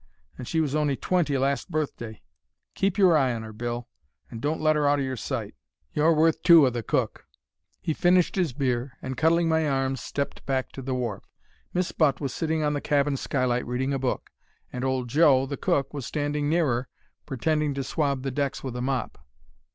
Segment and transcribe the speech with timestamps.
[0.35, 2.23] And she was on'y twenty last birthday.
[2.73, 3.87] Keep your eye on 'er, Bill,
[4.31, 5.53] and don't let 'er out of your sight.
[5.93, 7.27] You're worth two o' the cook.'
[7.79, 11.29] "He finished 'is beer, and, cuddling my arm, stepped back to the wharf.
[11.71, 14.31] Miss Butt was sitting on the cabin skylight reading a book,
[14.73, 16.87] and old Joe, the cook, was standing near 'er
[17.27, 19.19] pretending to swab the decks with a mop.